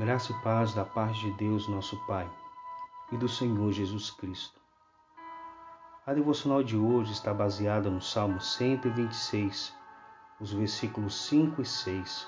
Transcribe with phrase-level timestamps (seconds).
[0.00, 2.26] Graça e paz da paz de Deus, nosso Pai,
[3.12, 4.58] e do Senhor Jesus Cristo.
[6.06, 9.76] A devocional de hoje está baseada no Salmo 126,
[10.40, 12.26] os versículos 5 e 6,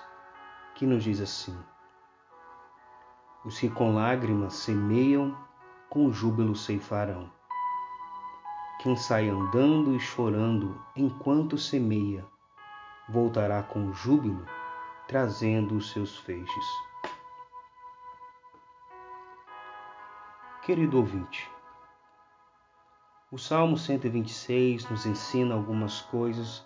[0.74, 1.58] que nos diz assim:
[3.42, 5.34] Os que com lágrimas semeiam,
[5.88, 7.32] com júbilo ceifarão.
[8.82, 12.26] Quem sai andando e chorando enquanto semeia,
[13.08, 14.44] voltará com júbilo,
[15.08, 16.91] trazendo os seus feixes.
[20.64, 21.50] Querido ouvinte,
[23.32, 26.64] o Salmo 126 nos ensina algumas coisas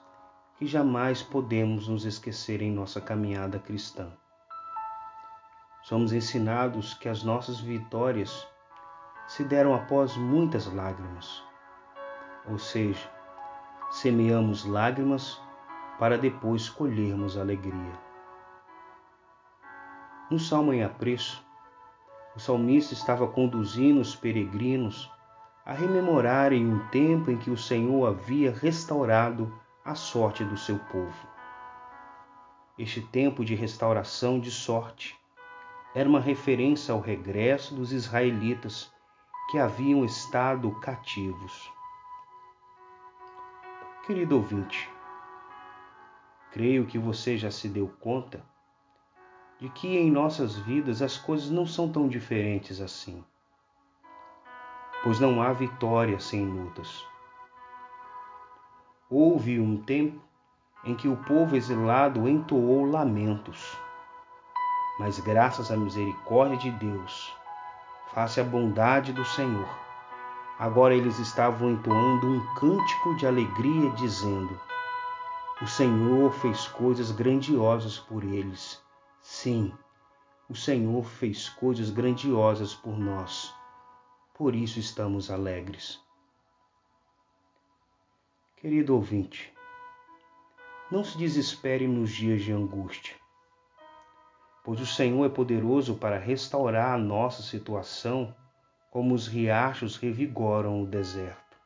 [0.58, 4.12] que jamais podemos nos esquecer em nossa caminhada cristã.
[5.82, 8.46] Somos ensinados que as nossas vitórias
[9.26, 11.42] se deram após muitas lágrimas,
[12.46, 13.10] ou seja,
[13.90, 15.40] semeamos lágrimas
[15.98, 17.98] para depois colhermos alegria.
[20.30, 21.45] No Salmo em Apreço,
[22.36, 25.10] o salmista estava conduzindo os peregrinos
[25.64, 31.26] a rememorarem um tempo em que o Senhor havia restaurado a sorte do seu povo.
[32.78, 35.18] Este tempo de restauração de sorte
[35.94, 38.92] era uma referência ao regresso dos israelitas
[39.50, 41.72] que haviam estado cativos.
[44.04, 44.90] Querido ouvinte,
[46.52, 48.44] creio que você já se deu conta
[49.58, 53.24] de que em nossas vidas as coisas não são tão diferentes assim.
[55.02, 57.06] Pois não há vitória sem lutas.
[59.08, 60.20] Houve um tempo
[60.84, 63.76] em que o povo exilado entoou lamentos,
[64.98, 67.34] mas graças à misericórdia de Deus,
[68.12, 69.68] face à bondade do Senhor,
[70.58, 74.60] agora eles estavam entoando um cântico de alegria, dizendo:
[75.62, 78.84] O Senhor fez coisas grandiosas por eles
[79.28, 79.74] Sim,
[80.48, 83.52] o Senhor fez coisas grandiosas por nós,
[84.32, 86.00] por isso estamos alegres.
[88.54, 89.52] Querido ouvinte,
[90.92, 93.16] não se desespere nos dias de angústia,
[94.62, 98.32] pois o Senhor é poderoso para restaurar a nossa situação
[98.92, 101.58] como os riachos revigoram o deserto.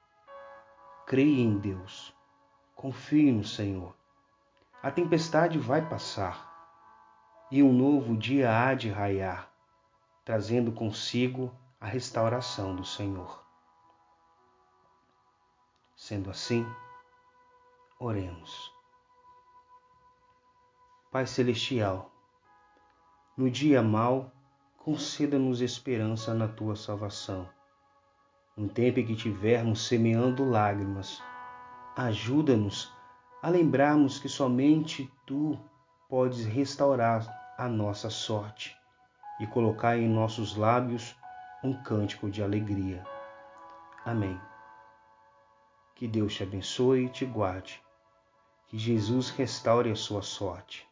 [1.07, 2.17] Creia em Deus,
[2.75, 3.95] confie no Senhor.
[4.83, 6.50] A tempestade vai passar
[7.51, 9.51] e um novo dia há de raiar,
[10.25, 13.45] trazendo consigo a restauração do Senhor.
[15.97, 16.65] Sendo assim,
[17.99, 18.73] oremos.
[21.11, 22.09] Pai Celestial,
[23.37, 24.31] no dia mau,
[24.79, 27.49] conceda-nos esperança na tua salvação.
[28.57, 31.21] No tempo em que tivermos semeando lágrimas,
[31.97, 32.93] ajuda-nos
[33.43, 35.59] a lembrarmos que somente tu
[36.09, 38.75] podes restaurar a nossa sorte
[39.39, 41.15] e colocar em nossos lábios
[41.63, 43.05] um cântico de alegria.
[44.03, 44.41] Amém.
[45.95, 47.83] Que Deus te abençoe e te guarde.
[48.67, 50.89] Que Jesus restaure a sua sorte.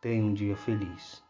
[0.00, 1.20] Tenha um dia feliz.